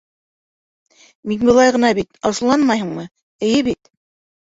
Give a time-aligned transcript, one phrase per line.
[1.31, 3.05] Мин былай ғына бит, асыуланмайһыңмы,
[3.49, 3.93] эйе бит?